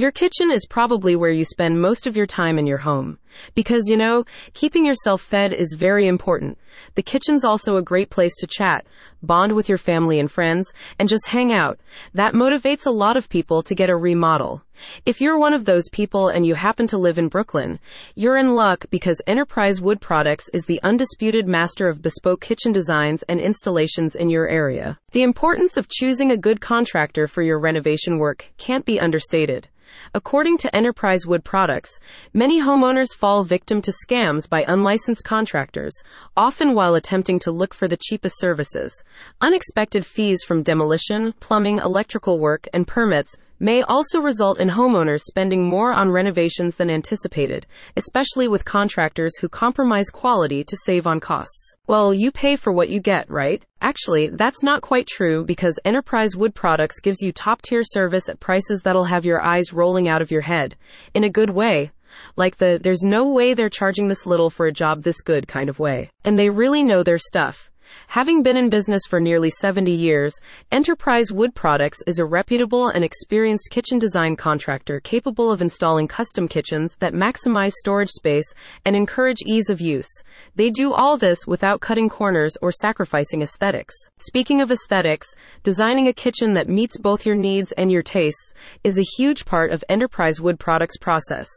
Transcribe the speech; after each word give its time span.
Your 0.00 0.10
kitchen 0.10 0.50
is 0.50 0.64
probably 0.64 1.14
where 1.14 1.30
you 1.30 1.44
spend 1.44 1.82
most 1.82 2.06
of 2.06 2.16
your 2.16 2.24
time 2.24 2.58
in 2.58 2.66
your 2.66 2.78
home. 2.78 3.18
Because, 3.54 3.86
you 3.86 3.98
know, 3.98 4.24
keeping 4.54 4.86
yourself 4.86 5.20
fed 5.20 5.52
is 5.52 5.76
very 5.78 6.08
important. 6.08 6.56
The 6.94 7.02
kitchen's 7.02 7.44
also 7.44 7.76
a 7.76 7.82
great 7.82 8.08
place 8.08 8.34
to 8.36 8.46
chat, 8.46 8.86
bond 9.22 9.52
with 9.52 9.68
your 9.68 9.76
family 9.76 10.18
and 10.18 10.30
friends, 10.30 10.72
and 10.98 11.06
just 11.06 11.26
hang 11.26 11.52
out. 11.52 11.78
That 12.14 12.32
motivates 12.32 12.86
a 12.86 12.90
lot 12.90 13.18
of 13.18 13.28
people 13.28 13.60
to 13.60 13.74
get 13.74 13.90
a 13.90 13.94
remodel. 13.94 14.64
If 15.04 15.20
you're 15.20 15.38
one 15.38 15.52
of 15.52 15.66
those 15.66 15.90
people 15.90 16.28
and 16.28 16.46
you 16.46 16.54
happen 16.54 16.86
to 16.86 16.96
live 16.96 17.18
in 17.18 17.28
Brooklyn, 17.28 17.78
you're 18.14 18.38
in 18.38 18.54
luck 18.54 18.86
because 18.88 19.20
Enterprise 19.26 19.82
Wood 19.82 20.00
Products 20.00 20.48
is 20.54 20.64
the 20.64 20.82
undisputed 20.82 21.46
master 21.46 21.88
of 21.88 22.00
bespoke 22.00 22.40
kitchen 22.40 22.72
designs 22.72 23.22
and 23.24 23.38
installations 23.38 24.14
in 24.14 24.30
your 24.30 24.48
area. 24.48 24.98
The 25.12 25.24
importance 25.24 25.76
of 25.76 25.90
choosing 25.90 26.32
a 26.32 26.38
good 26.38 26.62
contractor 26.62 27.26
for 27.26 27.42
your 27.42 27.60
renovation 27.60 28.16
work 28.16 28.46
can't 28.56 28.86
be 28.86 28.98
understated. 28.98 29.68
According 30.14 30.58
to 30.58 30.76
Enterprise 30.76 31.26
Wood 31.26 31.44
Products, 31.44 32.00
many 32.32 32.60
homeowners 32.60 33.14
fall 33.14 33.44
victim 33.44 33.82
to 33.82 33.92
scams 34.06 34.48
by 34.48 34.64
unlicensed 34.66 35.24
contractors, 35.24 35.94
often 36.36 36.74
while 36.74 36.94
attempting 36.94 37.38
to 37.40 37.50
look 37.50 37.74
for 37.74 37.88
the 37.88 37.96
cheapest 37.96 38.38
services. 38.38 39.04
Unexpected 39.40 40.06
fees 40.06 40.42
from 40.44 40.62
demolition, 40.62 41.34
plumbing, 41.40 41.78
electrical 41.78 42.38
work, 42.38 42.66
and 42.72 42.86
permits 42.86 43.36
may 43.60 43.82
also 43.82 44.20
result 44.20 44.58
in 44.58 44.68
homeowners 44.68 45.20
spending 45.20 45.62
more 45.62 45.92
on 45.92 46.10
renovations 46.10 46.76
than 46.76 46.90
anticipated, 46.90 47.66
especially 47.96 48.48
with 48.48 48.64
contractors 48.64 49.36
who 49.38 49.48
compromise 49.48 50.08
quality 50.10 50.64
to 50.64 50.76
save 50.84 51.06
on 51.06 51.20
costs. 51.20 51.76
Well, 51.86 52.14
you 52.14 52.32
pay 52.32 52.56
for 52.56 52.72
what 52.72 52.88
you 52.88 52.98
get, 52.98 53.30
right? 53.30 53.62
Actually, 53.82 54.28
that's 54.28 54.62
not 54.62 54.80
quite 54.80 55.06
true 55.06 55.44
because 55.44 55.78
Enterprise 55.84 56.36
Wood 56.36 56.54
Products 56.54 57.00
gives 57.00 57.20
you 57.20 57.32
top 57.32 57.62
tier 57.62 57.82
service 57.82 58.28
at 58.28 58.40
prices 58.40 58.80
that'll 58.82 59.04
have 59.04 59.26
your 59.26 59.42
eyes 59.42 59.72
rolling 59.72 60.08
out 60.08 60.22
of 60.22 60.30
your 60.30 60.40
head. 60.40 60.74
In 61.14 61.22
a 61.22 61.30
good 61.30 61.50
way. 61.50 61.92
Like 62.36 62.56
the, 62.56 62.80
there's 62.82 63.02
no 63.02 63.28
way 63.28 63.54
they're 63.54 63.68
charging 63.68 64.08
this 64.08 64.26
little 64.26 64.50
for 64.50 64.66
a 64.66 64.72
job 64.72 65.02
this 65.02 65.20
good 65.20 65.46
kind 65.46 65.68
of 65.68 65.78
way. 65.78 66.10
And 66.24 66.38
they 66.38 66.50
really 66.50 66.82
know 66.82 67.02
their 67.02 67.18
stuff. 67.18 67.69
Having 68.08 68.42
been 68.42 68.56
in 68.56 68.70
business 68.70 69.02
for 69.08 69.20
nearly 69.20 69.50
70 69.50 69.90
years, 69.92 70.38
Enterprise 70.72 71.32
Wood 71.32 71.54
Products 71.54 71.98
is 72.06 72.18
a 72.18 72.24
reputable 72.24 72.88
and 72.88 73.04
experienced 73.04 73.68
kitchen 73.70 73.98
design 73.98 74.36
contractor 74.36 75.00
capable 75.00 75.50
of 75.50 75.62
installing 75.62 76.08
custom 76.08 76.48
kitchens 76.48 76.96
that 77.00 77.12
maximize 77.12 77.72
storage 77.72 78.10
space 78.10 78.52
and 78.84 78.96
encourage 78.96 79.42
ease 79.46 79.70
of 79.70 79.80
use. 79.80 80.10
They 80.56 80.70
do 80.70 80.92
all 80.92 81.16
this 81.16 81.46
without 81.46 81.80
cutting 81.80 82.08
corners 82.08 82.56
or 82.60 82.72
sacrificing 82.72 83.42
aesthetics. 83.42 83.94
Speaking 84.18 84.60
of 84.60 84.70
aesthetics, 84.70 85.28
designing 85.62 86.08
a 86.08 86.12
kitchen 86.12 86.54
that 86.54 86.68
meets 86.68 86.98
both 86.98 87.24
your 87.24 87.36
needs 87.36 87.72
and 87.72 87.90
your 87.90 88.02
tastes 88.02 88.52
is 88.84 88.98
a 88.98 89.06
huge 89.16 89.44
part 89.44 89.70
of 89.72 89.84
Enterprise 89.88 90.40
Wood 90.40 90.58
Products 90.58 90.96
process. 90.96 91.48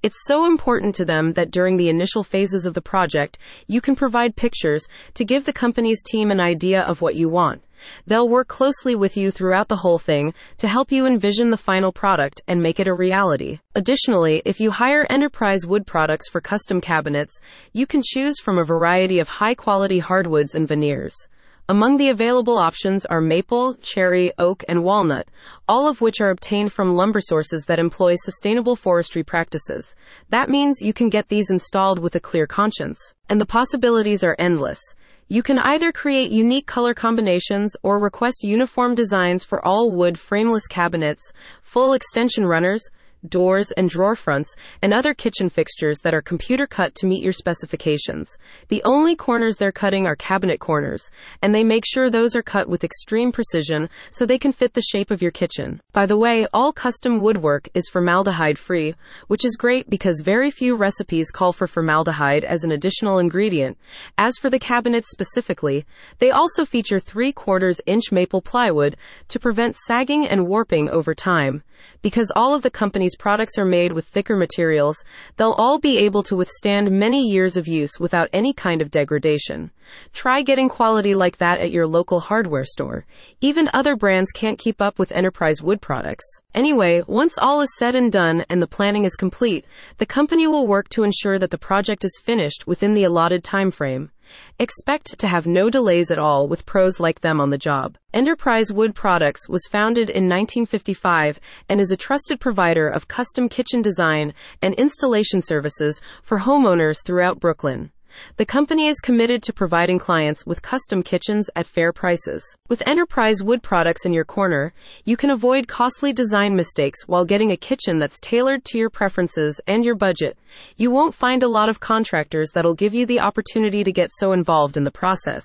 It's 0.00 0.26
so 0.26 0.46
important 0.46 0.94
to 0.94 1.04
them 1.04 1.32
that 1.32 1.50
during 1.50 1.76
the 1.76 1.88
initial 1.88 2.22
phases 2.22 2.66
of 2.66 2.74
the 2.74 2.80
project, 2.80 3.36
you 3.66 3.80
can 3.80 3.96
provide 3.96 4.36
pictures 4.36 4.86
to 5.14 5.24
give 5.24 5.44
the 5.44 5.52
company's 5.52 6.04
team 6.04 6.30
an 6.30 6.38
idea 6.38 6.82
of 6.82 7.00
what 7.02 7.16
you 7.16 7.28
want. 7.28 7.62
They'll 8.06 8.28
work 8.28 8.46
closely 8.46 8.94
with 8.94 9.16
you 9.16 9.32
throughout 9.32 9.66
the 9.66 9.76
whole 9.76 9.98
thing 9.98 10.34
to 10.58 10.68
help 10.68 10.92
you 10.92 11.04
envision 11.04 11.50
the 11.50 11.56
final 11.56 11.90
product 11.90 12.40
and 12.46 12.62
make 12.62 12.78
it 12.78 12.86
a 12.86 12.94
reality. 12.94 13.58
Additionally, 13.74 14.40
if 14.44 14.60
you 14.60 14.70
hire 14.70 15.04
Enterprise 15.10 15.66
Wood 15.66 15.84
Products 15.84 16.28
for 16.28 16.40
custom 16.40 16.80
cabinets, 16.80 17.40
you 17.72 17.84
can 17.84 18.02
choose 18.04 18.38
from 18.38 18.56
a 18.56 18.64
variety 18.64 19.18
of 19.18 19.28
high 19.28 19.54
quality 19.54 19.98
hardwoods 19.98 20.54
and 20.54 20.68
veneers. 20.68 21.26
Among 21.70 21.98
the 21.98 22.08
available 22.08 22.56
options 22.56 23.04
are 23.04 23.20
maple, 23.20 23.74
cherry, 23.74 24.32
oak, 24.38 24.64
and 24.70 24.82
walnut, 24.82 25.28
all 25.68 25.86
of 25.86 26.00
which 26.00 26.18
are 26.18 26.30
obtained 26.30 26.72
from 26.72 26.96
lumber 26.96 27.20
sources 27.20 27.66
that 27.66 27.78
employ 27.78 28.14
sustainable 28.16 28.74
forestry 28.74 29.22
practices. 29.22 29.94
That 30.30 30.48
means 30.48 30.80
you 30.80 30.94
can 30.94 31.10
get 31.10 31.28
these 31.28 31.50
installed 31.50 31.98
with 31.98 32.16
a 32.16 32.20
clear 32.20 32.46
conscience. 32.46 33.12
And 33.28 33.38
the 33.38 33.44
possibilities 33.44 34.24
are 34.24 34.34
endless. 34.38 34.80
You 35.28 35.42
can 35.42 35.58
either 35.58 35.92
create 35.92 36.30
unique 36.30 36.66
color 36.66 36.94
combinations 36.94 37.76
or 37.82 37.98
request 37.98 38.42
uniform 38.42 38.94
designs 38.94 39.44
for 39.44 39.62
all 39.62 39.90
wood 39.90 40.18
frameless 40.18 40.66
cabinets, 40.68 41.34
full 41.60 41.92
extension 41.92 42.46
runners, 42.46 42.88
doors, 43.26 43.72
and 43.72 43.88
drawer 43.88 44.14
fronts, 44.14 44.54
and 44.82 44.92
other 44.92 45.14
kitchen 45.14 45.48
fixtures 45.48 45.98
that 46.00 46.14
are 46.14 46.22
computer 46.22 46.66
cut 46.66 46.94
to 46.96 47.06
meet 47.06 47.22
your 47.22 47.32
specifications. 47.32 48.36
The 48.68 48.82
only 48.84 49.16
corners 49.16 49.56
they're 49.56 49.72
cutting 49.72 50.06
are 50.06 50.16
cabinet 50.16 50.60
corners, 50.60 51.10
and 51.42 51.54
they 51.54 51.64
make 51.64 51.84
sure 51.86 52.10
those 52.10 52.36
are 52.36 52.42
cut 52.42 52.68
with 52.68 52.84
extreme 52.84 53.32
precision 53.32 53.88
so 54.10 54.26
they 54.26 54.38
can 54.38 54.52
fit 54.52 54.74
the 54.74 54.82
shape 54.82 55.10
of 55.10 55.22
your 55.22 55.30
kitchen. 55.30 55.80
By 55.92 56.06
the 56.06 56.16
way, 56.16 56.46
all 56.52 56.72
custom 56.72 57.20
woodwork 57.20 57.68
is 57.74 57.88
formaldehyde 57.88 58.58
free, 58.58 58.94
which 59.26 59.44
is 59.44 59.56
great 59.56 59.88
because 59.88 60.20
very 60.20 60.50
few 60.50 60.76
recipes 60.76 61.30
call 61.30 61.52
for 61.52 61.66
formaldehyde 61.66 62.44
as 62.44 62.64
an 62.64 62.72
additional 62.72 63.18
ingredient. 63.18 63.78
As 64.16 64.34
for 64.38 64.50
the 64.50 64.58
cabinets 64.58 65.10
specifically, 65.10 65.86
they 66.18 66.30
also 66.30 66.64
feature 66.64 67.00
3 67.00 67.32
quarters 67.32 67.80
inch 67.86 68.12
maple 68.12 68.42
plywood 68.42 68.96
to 69.28 69.38
prevent 69.38 69.76
sagging 69.76 70.26
and 70.26 70.46
warping 70.46 70.88
over 70.90 71.14
time. 71.14 71.62
Because 72.02 72.32
all 72.34 72.54
of 72.54 72.62
the 72.62 72.70
company's 72.70 73.07
products 73.16 73.58
are 73.58 73.64
made 73.64 73.92
with 73.92 74.06
thicker 74.06 74.36
materials, 74.36 75.02
they'll 75.36 75.52
all 75.52 75.78
be 75.78 75.98
able 75.98 76.22
to 76.24 76.36
withstand 76.36 76.90
many 76.90 77.22
years 77.22 77.56
of 77.56 77.68
use 77.68 78.00
without 78.00 78.28
any 78.32 78.52
kind 78.52 78.82
of 78.82 78.90
degradation. 78.90 79.70
Try 80.12 80.42
getting 80.42 80.68
quality 80.68 81.14
like 81.14 81.38
that 81.38 81.60
at 81.60 81.70
your 81.70 81.86
local 81.86 82.20
hardware 82.20 82.64
store. 82.64 83.06
Even 83.40 83.70
other 83.72 83.96
brands 83.96 84.30
can't 84.32 84.58
keep 84.58 84.80
up 84.80 84.98
with 84.98 85.12
enterprise 85.12 85.62
wood 85.62 85.80
products. 85.80 86.24
Anyway, 86.54 87.02
once 87.06 87.38
all 87.38 87.60
is 87.60 87.74
said 87.78 87.94
and 87.94 88.10
done 88.10 88.44
and 88.48 88.60
the 88.60 88.66
planning 88.66 89.04
is 89.04 89.16
complete, 89.16 89.64
the 89.98 90.06
company 90.06 90.46
will 90.46 90.66
work 90.66 90.88
to 90.90 91.04
ensure 91.04 91.38
that 91.38 91.50
the 91.50 91.58
project 91.58 92.04
is 92.04 92.20
finished 92.22 92.66
within 92.66 92.94
the 92.94 93.04
allotted 93.04 93.44
time 93.44 93.70
frame. 93.70 94.10
Expect 94.58 95.18
to 95.18 95.28
have 95.28 95.46
no 95.46 95.70
delays 95.70 96.10
at 96.10 96.18
all 96.18 96.48
with 96.48 96.66
pros 96.66 96.98
like 96.98 97.20
them 97.20 97.40
on 97.40 97.50
the 97.50 97.58
job. 97.58 97.96
Enterprise 98.12 98.72
Wood 98.72 98.94
Products 98.94 99.48
was 99.48 99.66
founded 99.70 100.10
in 100.10 100.28
1955 100.28 101.40
and 101.68 101.80
is 101.80 101.90
a 101.90 101.96
trusted 101.96 102.40
provider 102.40 102.88
of 102.88 103.08
custom 103.08 103.48
kitchen 103.48 103.82
design 103.82 104.34
and 104.62 104.74
installation 104.74 105.40
services 105.40 106.00
for 106.22 106.40
homeowners 106.40 107.04
throughout 107.04 107.40
Brooklyn. 107.40 107.92
The 108.36 108.46
company 108.46 108.86
is 108.88 109.00
committed 109.00 109.42
to 109.42 109.52
providing 109.52 109.98
clients 109.98 110.46
with 110.46 110.62
custom 110.62 111.02
kitchens 111.02 111.50
at 111.54 111.66
fair 111.66 111.92
prices. 111.92 112.56
With 112.68 112.82
Enterprise 112.86 113.42
Wood 113.42 113.62
Products 113.62 114.06
in 114.06 114.12
your 114.12 114.24
corner, 114.24 114.72
you 115.04 115.16
can 115.16 115.30
avoid 115.30 115.68
costly 115.68 116.12
design 116.12 116.56
mistakes 116.56 117.06
while 117.06 117.24
getting 117.24 117.50
a 117.50 117.56
kitchen 117.56 117.98
that's 117.98 118.20
tailored 118.20 118.64
to 118.66 118.78
your 118.78 118.90
preferences 118.90 119.60
and 119.66 119.84
your 119.84 119.94
budget. 119.94 120.38
You 120.76 120.90
won't 120.90 121.14
find 121.14 121.42
a 121.42 121.48
lot 121.48 121.68
of 121.68 121.80
contractors 121.80 122.50
that'll 122.54 122.74
give 122.74 122.94
you 122.94 123.04
the 123.04 123.20
opportunity 123.20 123.84
to 123.84 123.92
get 123.92 124.10
so 124.14 124.32
involved 124.32 124.76
in 124.76 124.84
the 124.84 124.90
process. 124.90 125.44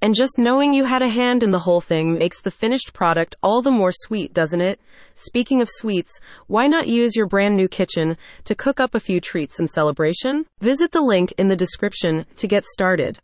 And 0.00 0.14
just 0.14 0.38
knowing 0.38 0.74
you 0.74 0.84
had 0.84 1.02
a 1.02 1.08
hand 1.08 1.42
in 1.42 1.50
the 1.50 1.60
whole 1.60 1.80
thing 1.80 2.18
makes 2.18 2.42
the 2.42 2.50
finished 2.50 2.92
product 2.92 3.36
all 3.42 3.62
the 3.62 3.70
more 3.70 3.92
sweet, 3.92 4.34
doesn't 4.34 4.60
it? 4.60 4.80
Speaking 5.14 5.62
of 5.62 5.68
sweets, 5.70 6.20
why 6.46 6.66
not 6.66 6.88
use 6.88 7.16
your 7.16 7.26
brand 7.26 7.56
new 7.56 7.68
kitchen 7.68 8.16
to 8.44 8.54
cook 8.54 8.80
up 8.80 8.94
a 8.94 9.00
few 9.00 9.20
treats 9.20 9.58
in 9.58 9.68
celebration? 9.68 10.44
Visit 10.60 10.90
the 10.90 11.00
link 11.00 11.32
in 11.38 11.48
the 11.48 11.56
description 11.56 12.01
to 12.02 12.46
get 12.46 12.64
started. 12.66 13.18